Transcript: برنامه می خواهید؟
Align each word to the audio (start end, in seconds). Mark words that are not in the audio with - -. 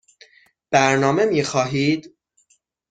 برنامه 0.71 1.25
می 1.25 1.43
خواهید؟ 1.43 2.17